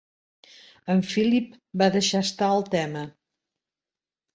[0.93, 1.53] En Philip
[1.85, 3.09] va deixar estar el tema.